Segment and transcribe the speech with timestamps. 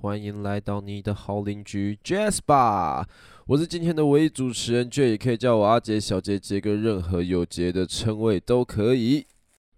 [0.00, 3.04] 欢迎来到你的好邻居 Jasper，
[3.46, 9.26] 我是今天的唯一主持人 J，也可以叫我阿杰、小杰、杰哥，任何有杰的称谓都可以。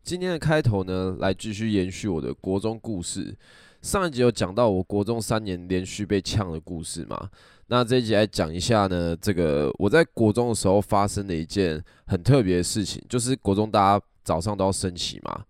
[0.07, 3.37] 今天的开头呢，来继续延续我的国中故事。
[3.83, 7.29] 上一集有讲到我国中三年连续被呛的故事嘛？
[7.67, 15.45] 那这一集来讲一下呢，这个我在国中的时候发生的一件很特别的事情，就是国中大家早上都要升旗嘛，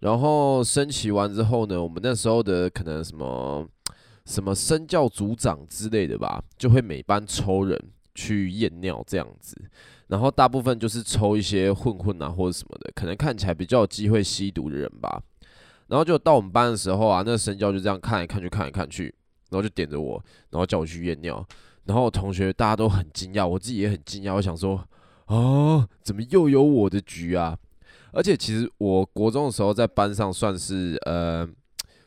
[0.00, 3.64] 然后升旗完之后呢，我们那时候的可能什么。
[4.26, 7.76] 什么升教组长之类的吧，就会每班抽人
[8.14, 9.56] 去验尿这样子，
[10.08, 15.22] 然后大部分就是抽一些混混啊或者什么的，可能看起来比较有机会吸毒的人吧。
[15.88, 19.14] 然后就到我们班的时候啊，那个生教就这样看来看去看来看去，
[19.50, 21.46] 然后就点着我，然后叫我去验尿。
[21.84, 24.76] 然后同学大家都很惊讶，我自己也很惊讶，我想说
[25.26, 27.58] 啊，怎么又有我的局啊？
[28.12, 31.48] 而且其实我国中的时候在班上算是呃。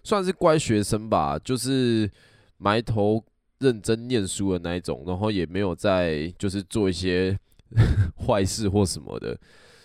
[0.06, 2.12] 算是乖学生吧，就是
[2.58, 3.24] 埋头
[3.64, 7.38] 认真念书的那一种，然后也没有在就是做一些
[8.28, 9.38] 坏事或什么的，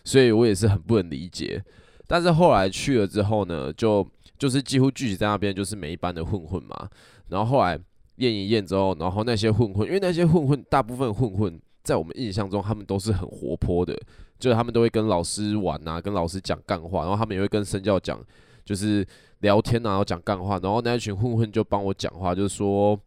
[0.03, 1.63] 所以我也是很不能理解。
[2.07, 4.07] 但是后来去了之后呢，就
[4.37, 6.89] 就是几乎聚集在那边，就是每一班的混混嘛。
[7.29, 7.79] 然后后来
[8.17, 13.95] 验一验之后，然后那些混混，因为那些混混大部分混混在我们印象中，他们都是很活泼的，
[14.39, 18.21] 就是他们都会跟老师玩啊，跟老师讲干话，然后他们也会跟生教讲，
[18.65, 19.07] 就是。
[19.43, 22.99] 聊天啊，然后讲干话，然后那一群混混就帮我讲话，就是说，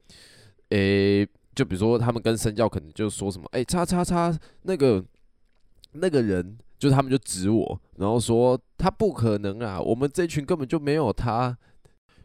[0.72, 5.04] 诶、就比如说他们跟生教可能就说什么，诶、欸，叉叉叉那个
[5.94, 11.58] 那个人，就他们就指我，然后说他不可能啊，我们这群根本就没有他。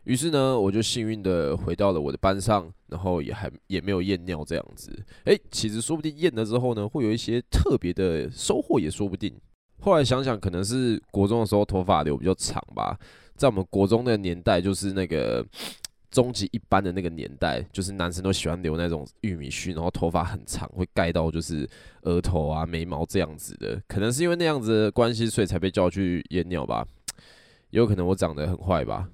[0.05, 5.05] 于是呢，我就幸运的回到了我的班上，然后也还也没有验尿这样子。
[5.24, 9.34] 诶、其实说不定验了之后呢，会有一些特别的收获也说不定。
[9.80, 12.97] 后来想想，可能是国中的时候头发留比较长吧。
[13.34, 15.45] 在我们国中那个年代，就是那个
[16.17, 21.69] 终极一般的那个年代，就是男生都喜欢留那种玉米须，然后头发很长，会盖到就是
[22.05, 23.79] 额头啊、眉毛这样子的。
[23.87, 26.87] 可能是因为那样子的关系，所以才被叫去验尿吧。
[27.69, 29.11] 也有可能我长得很坏吧。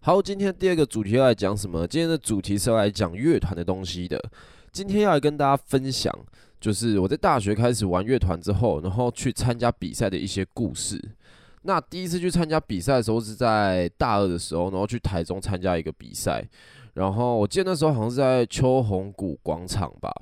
[0.00, 1.86] 好，今天第二个主题要来讲什么？
[1.86, 4.22] 今天的主题是要来讲乐团的东西的。
[4.72, 6.14] 今天要来跟大家分享，
[6.60, 11.00] 就是我在大学开始玩乐团之后，然后去参加比赛的一些故事。
[11.64, 16.44] 那第一次去参加比赛的时候是在大二的时候，然后去台中参加一个比赛，
[16.94, 20.12] 然后我记得那时候好像是在秋红谷广场吧，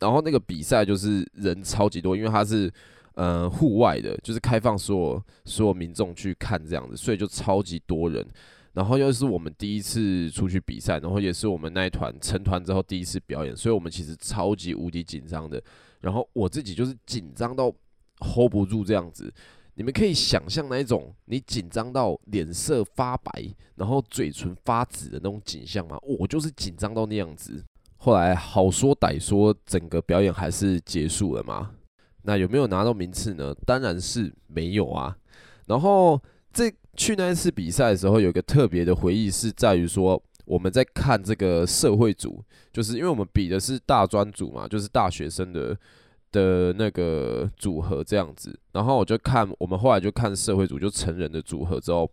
[0.00, 2.72] 然后那个比赛就是人超级多，因为它是
[3.14, 8.26] 呃户外的，就是开放所有所有民众去看这样子，所以就超级多人，
[8.72, 15.62] 然后又是我们第一次出去比赛，然后也是我们那一团成团之后第一次表演，所以我们其实超级无敌紧张的，
[16.00, 17.72] 然后我自己就是紧张到
[18.18, 19.32] hold 不住这样子。
[19.80, 23.32] 你们可以想象那一种你紧张到脸色发白，
[23.76, 25.96] 然后嘴唇发紫的那种景象吗？
[26.02, 27.64] 我就是紧张到那样子。
[27.96, 31.70] 后来好说歹说，整个表演还是结束了嘛。
[32.24, 33.54] 那有没有拿到名次呢？
[33.64, 35.16] 当然是没有啊。
[35.64, 36.20] 然后
[36.52, 45.74] 这去那一次比赛的时候，有一个特别的回忆是在于说，我们在看这个社会组，就是因为我们比的是大专组嘛，就是大学生的。
[46.32, 52.10] 的那个组合这样子，然后我就看，我们后来就看社会组，就成人的组合之后，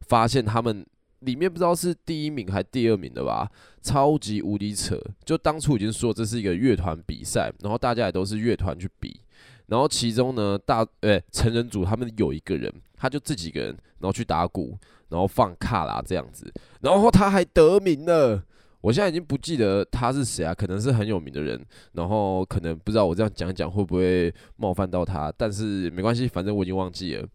[0.00, 0.84] 发现他们
[1.20, 3.50] 里面不知道是第一名还第二名的吧，
[3.82, 4.98] 超级无敌扯。
[5.24, 9.20] 就当初已经说这是一个乐团比赛，然后大家也都是乐团去比，
[9.66, 14.76] 然后其中呢大诶、成人组他们有一个人，他就自己一个人，然后去打鼓，
[15.08, 18.44] 然后放卡拉这样子，然后他还得名了。
[18.80, 21.60] 我现在已经不记得他是谁啊，可能是很有名的人，
[21.92, 27.28] 然后可能不知道我这样讲讲会不会冒犯到他，但是没关系，反正我已经忘记了。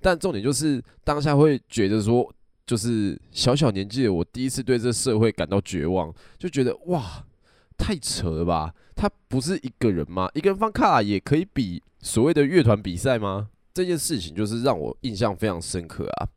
[0.00, 2.30] 但重点就是当下会觉得说，
[2.66, 7.24] 就是小小年纪的我第一次对这社会感到绝望，就觉得哇，
[7.76, 8.74] 太扯了吧？
[8.94, 10.28] 他不是一个人吗？
[10.34, 13.48] 一个人放卡也可以比所谓的乐团比赛吗？
[13.72, 16.28] 这件事情就是让我印象非常深刻啊，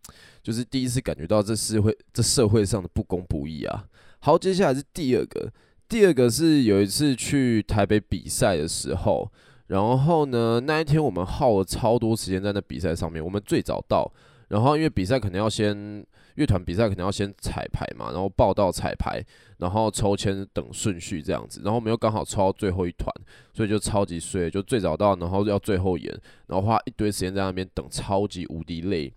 [0.42, 3.86] 就是第一次感觉到这社会这社会上的不公不义啊。
[4.26, 5.52] 好，接下来是第二个。
[5.90, 9.30] 第二个是有一次去台北比赛的时候，
[9.68, 13.22] 然后呢，那一天我们耗了超多时间在那比赛上面。
[13.22, 14.10] 我们最早到，
[14.48, 16.06] 然后因为比赛可能要先
[16.36, 19.22] 乐团比赛，可能要先彩排嘛，然后报到彩排，
[19.58, 21.60] 然后抽签等顺序这样子。
[21.62, 23.14] 然后我们又刚好抽到最后一团，
[23.54, 26.18] 所以就超级衰，就最早到，然后要最后演，
[26.48, 29.14] 然后花一堆时间在那边等，超级无敌累。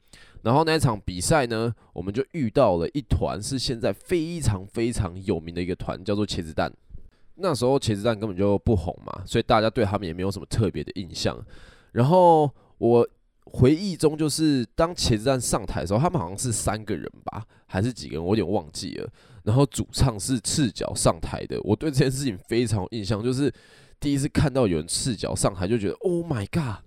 [0.46, 6.72] 然后那一场比赛呢，我们就遇到了一团是现在非常非常有名的一个团，叫做茄子蛋。
[7.34, 11.36] 那时候茄子蛋根本就不红嘛，所以大家对他们也没有什么特别的印象。
[11.90, 12.48] 然后
[12.78, 13.04] 我
[13.46, 19.10] 回忆中就是当茄子蛋上台的时候，他们好像是三个人吧，还是几个人，我有点忘记了。
[19.42, 23.52] 然后主唱是赤脚上台的，我对这件事情非常有印象，就是
[23.98, 26.84] 第一次看到有人赤脚上台，就觉得 Oh my God，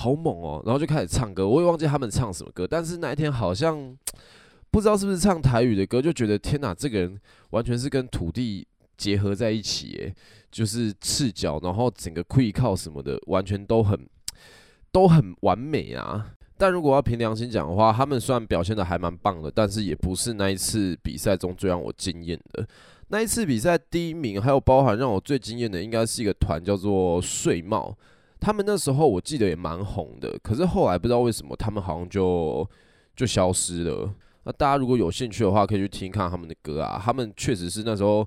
[0.00, 0.62] 好猛哦！
[0.64, 3.94] 然后就开始唱歌，我也忘记他们唱什么歌，但是那一天好像
[4.72, 7.20] 不知道是不是唱台语的歌，就觉得天哪，这个人
[7.50, 8.66] 完全是跟土地
[8.96, 10.14] 结合在一起，耶，
[10.50, 14.08] 就是赤脚，然后整个跪靠什么的，完全都很
[14.90, 16.32] 都很完美啊。
[16.56, 22.66] 但如果要凭良心讲的话，他们虽然表现的还蛮棒的，但是也不是那一次比赛中最让我惊艳的。
[23.08, 27.94] 那一次比赛第一名，还有包含让我最惊艳的，应该是一个团叫做睡帽。
[28.40, 32.68] 他们那时候我记得也蛮红的，可是后来不知道为什么他们好像就
[33.14, 34.12] 就消失了。
[34.44, 37.00] 那大家如果有兴趣的话，可以去听看他们的歌啊。
[37.04, 38.26] 他们确实是那时候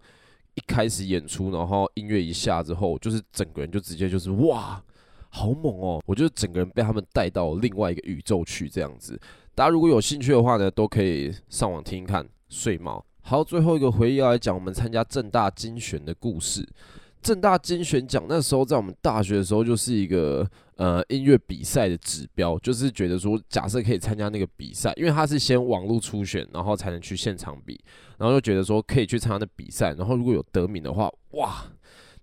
[0.53, 4.81] 一开始演出，然后音乐一下之后，就是整个人就直接就是哇。
[5.35, 5.99] 好猛哦！
[6.05, 9.19] 我觉得整个人被他们带到另外一个宇宙去，这样子。
[9.55, 13.03] 大家如果有兴趣的话呢，都可以上网听听看睡帽。
[13.23, 16.63] 好，最后一个回忆要来讲我们参加正大金选的故事。
[17.23, 27.79] 正大金选奖那时候在我们大学的时候就是一个呃音乐比赛的指标，就是觉得说假设可以参加那个比赛，因为他是先网络初选，然后才能去现场比，
[28.17, 31.63] 然后就觉得说可以去参加那比赛，然后如果有得名的话，哇！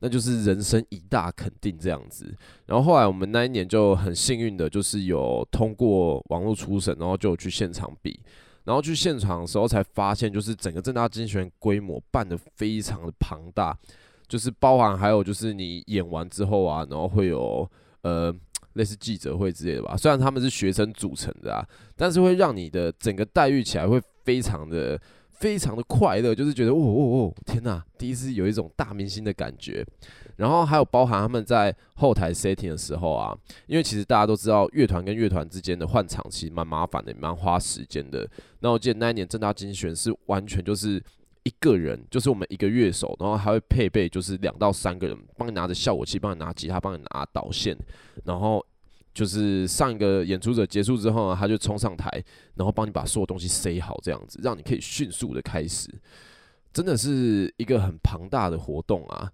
[0.02, 8.18] 那就是人生一大肯定这样子，然后后来我们那一年就很幸运的，就是有通过网络初审，然后就去现场比，
[8.64, 13.76] 然后去现场的时候才发现，就是整个正大金选规模办得非常的庞大，
[14.30, 17.68] 就是包含还有就是你演完之后啊，然后会有
[18.00, 18.34] 呃
[18.72, 21.66] 类似记者会之类的吧，虽然他们是学生组成的啊，
[21.96, 24.98] 但是会让你的整个待遇起来会非常的。
[25.40, 27.82] 非常的快乐，就是觉得哦哦哦，天哪！
[27.96, 29.82] 第一次有一种大明星的感觉。
[30.36, 33.34] 然后还有包含他们在后台 setting 的时候啊，
[33.66, 38.28] 因为其实大家都知道，乐团跟乐团之间的换场其实蛮麻烦的，蛮花时间的。
[38.58, 41.02] 那我记得那一年正大金选是完全就是
[41.42, 47.76] 一个人，就是我们一个乐手，然后还会配备就是两到三个人，帮你拿着效果器，帮你拿吉他，帮你拿导线，
[48.24, 48.64] 然后。
[49.12, 52.08] 就是上一个演出者结束之后呢，他就冲上台，
[52.54, 55.90] 然后帮你把所有东西塞好，这样子让你可以迅速的开始，
[56.72, 59.28] 真的是一个很庞大的活动啊！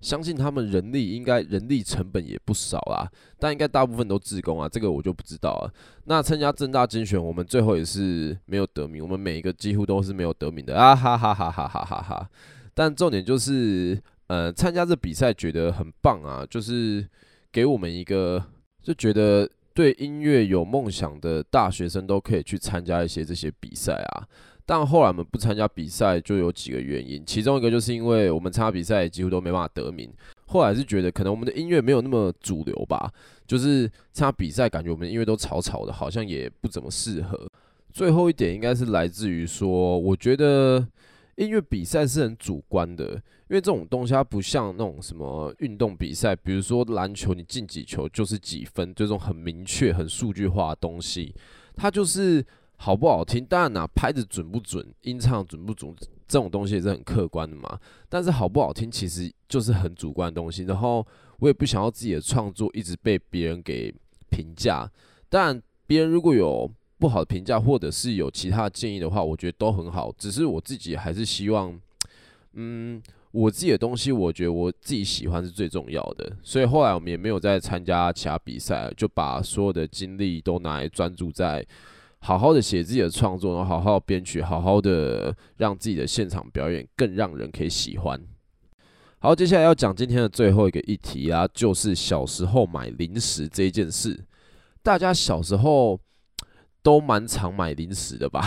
[0.00, 3.08] 相信他们人力应该人力成本也不少啊，
[3.38, 5.72] 但应该大部分都自工啊，这个我就不知道了。
[6.04, 12.30] 那参加正大金选，我们最后也是没有得名，我们每一个几乎都是没有得名的啊哈哈哈哈哈哈哈！
[12.74, 17.06] 但重点就是，呃，参加这比赛觉得很棒啊，就是
[17.52, 18.44] 给我们一个。
[18.82, 24.26] 就觉得对音乐有梦想的大学生都可以去参加一些这些比赛啊，
[24.70, 30.08] 但后来我们不参加比赛就有几个原因，其中一个就是因为我们参加比赛几乎都没办法得名，
[30.46, 33.12] 后来是觉得可能我们的音乐没有那么主流吧，
[33.48, 37.50] 就是参加比赛感觉我们音乐都吵吵的，好像也不怎么适合。
[37.92, 40.86] 最后一点应该是来自于说，我觉得。
[41.36, 51.34] 音乐比赛是很主观的，因为这种东西它不像那种什么运动比赛，比如说篮球，你进几球就是几分，这种很明确、很数据化的东西，
[51.74, 52.44] 它就是
[52.82, 53.44] 好不好听。
[53.44, 55.94] 当然啦，拍子准不准，音唱准不准，
[56.26, 57.78] 这种东西也是很客观的嘛。
[58.08, 60.64] 但是好不好听，其实就是很主观的东西。
[60.64, 61.06] 然后
[61.40, 63.94] 我也不想要自己的创作一直被别人给
[64.30, 64.90] 评价。
[65.28, 66.70] 当然，别人如果有。
[67.00, 70.12] 不好的评价，或者是有其他建议的话，我觉得都很好。
[70.18, 71.74] 只是我自己还是希望，
[72.52, 76.30] 嗯，我自己的东西，我觉得我自己喜欢是最重要的。
[76.42, 81.66] 所以后来我们也没有再参加其他比赛，就把所有的精力都拿来专注在
[82.20, 88.20] 好好的写自己的创作，然后好好编曲，好好的让自己的现场表演更让人可以喜欢。
[89.18, 94.24] 好，接下来要讲今天的最后一个议题啊，就是小时候买零食这件事。
[94.82, 96.00] 大家小时候。
[96.82, 98.42] 都蛮常买零食的吧，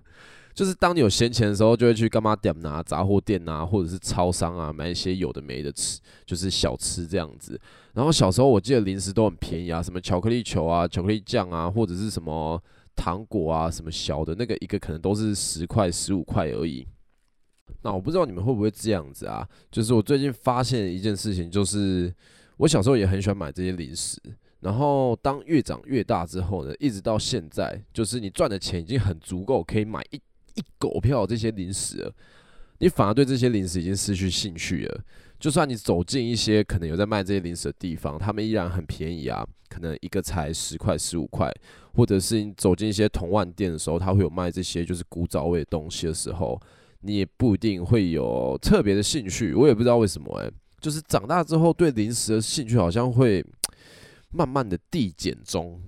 [0.52, 7.58] 就是当你有闲钱的时候，就会去柑仔店啊、杂货店啊，或者是超商啊，买一些有的没的吃，就是小吃这样子。
[7.94, 12.62] 然后小时候我记得零食都很便宜啊，什么巧克力球啊、巧克力酱啊，或者是什么
[13.00, 16.86] 糖果啊，什么小的那个一个可能都是十块、十五块而已。
[17.80, 19.48] 那我不知道你们会不会这样子啊？
[19.70, 22.14] 就是我最近发现一件事情，就是
[22.58, 24.20] 我小时候也很喜欢买这些零食。
[24.60, 30.16] 然后当越长越大之后呢，一直到现在，就是你赚的钱已经很足够，可以买一
[30.56, 32.12] 一狗票这些零食了，
[32.80, 35.04] 你反而对这些零食已经失去兴趣了。
[35.40, 41.50] 就算你走进一些可能有在卖这些零食的地方，他们依然很便宜啊，可能一个才十块、十五块，
[41.94, 46.60] 或者是你走进一些童玩店的时候，他会有卖这些就是古早味的东西的时候，
[47.00, 49.54] 你也不一定会有特别的兴趣。
[49.54, 53.42] 我也不知道为什么、欸，诶，就是长大之后对零食的兴趣好像会
[54.30, 55.80] 慢慢的递减中。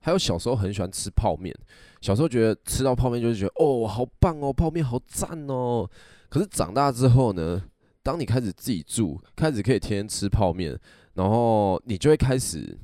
[0.00, 1.54] 还有小时候很喜欢吃泡面，
[2.00, 5.86] 小时候觉得吃到泡面就是觉得哦，好棒哦，泡面好赞哦。
[6.30, 7.62] 可是长大之后呢，
[8.02, 10.78] 当你开始自己住，开始可以天天吃泡面，
[11.14, 12.78] 然后你就会开始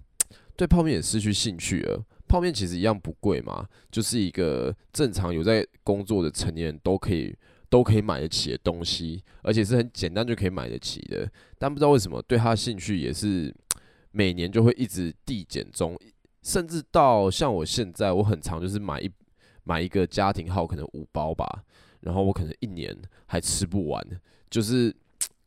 [0.57, 2.05] 对泡面也失去兴趣了。
[2.29, 7.35] 泡面其实一样不贵嘛，就是一个正常有在工作的成年人都可以
[7.71, 11.31] 都可以买得起的东西，而且是很简单就可以买得起的。
[11.57, 13.55] 但不知道为什么对他的兴趣也是
[14.11, 15.99] 每年就会一直递减中。
[16.43, 19.11] 甚至到像我现在，我很常就是买一
[19.65, 21.65] 买一个家庭号，可能五包吧，
[22.01, 22.97] 然后我可能一年
[23.27, 24.05] 还吃不完。
[24.49, 24.95] 就是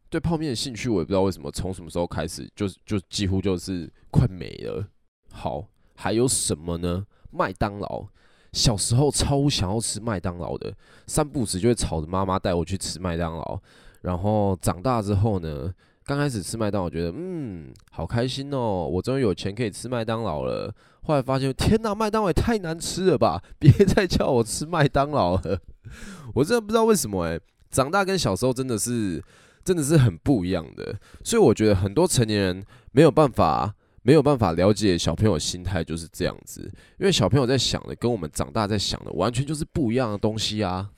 [0.09, 4.85] 对泡面的兴趣，我也不知道为什么，从什么时候开始就就几乎就是快没了。
[5.31, 7.05] 好，还有什么呢？
[7.31, 8.05] 麦当劳，
[8.51, 10.73] 小时候超想要吃麦当劳的，
[11.05, 13.59] 三不时就会吵着妈妈带我去吃麦当劳。
[14.01, 15.73] 然后长大之后呢？
[16.05, 20.73] 刚开始吃麦当劳，觉得嗯，好开心哦，我终于有钱可以吃麦当劳了。
[21.03, 23.43] 后来发现，天哪，麦当劳也太难吃了吧！
[23.59, 25.59] 别再叫我吃麦当劳了。
[26.33, 27.39] 我真的不知道为什么诶，
[27.69, 29.23] 长大跟小时候真的是
[29.69, 30.99] 真的是很不一样的。
[31.23, 33.71] 所以我觉得很多成年人没有办法
[34.01, 36.61] 没有办法了解小朋友心态就是这样子，
[36.97, 40.89] 因为小朋友在想的跟我们长大在想的完全就是不一样的东西啊。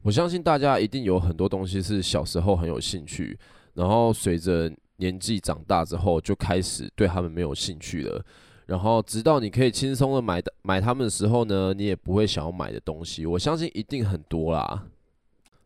[0.00, 3.38] 我相信大家一定有很多东西是小时候很有兴趣。
[3.74, 8.24] 然后随着年纪长大之后，就开始对他们没有兴趣了。
[8.66, 14.86] 然后直到你可以轻松的买的买他们的时候呢，你也不会想要买的东西，我相信一定很多啦。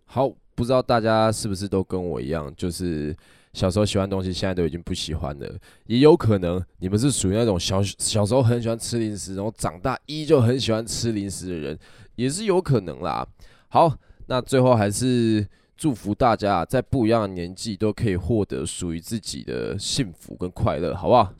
[0.06, 3.16] 好，不知道大家是不是都跟我一样，就是
[3.52, 5.48] 小时候喜欢的东西，现在都已经不喜欢了。
[5.86, 11.78] 也有可能你们是属于那种小小时候很喜欢吃零食，然后长大依旧很喜欢吃零食的人，
[12.16, 13.24] 也是有可能啦。
[13.68, 13.94] 好，
[14.26, 15.46] 那最后还是。
[15.80, 21.32] 祝福大家在不一样的年纪都可以获得属于自己的幸福跟快乐，好不好？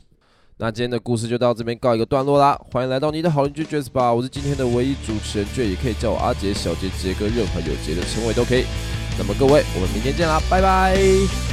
[0.59, 2.57] 那今天的故事就到这边告一个段落啦。
[2.71, 8.63] 欢迎来到你的好邻居杰斯吧，我是今天的唯一主持人杰，也可以叫我阿杰、小杰、杰哥，任何有杰的称谓都可以。
[9.17, 11.48] 那么各位，我们明天见啦，拜拜。